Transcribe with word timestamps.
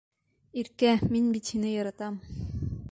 Иркә, 0.61 0.93
мин 1.17 1.29
бит 1.37 1.53
һине 1.53 1.77
яратам. 1.77 2.21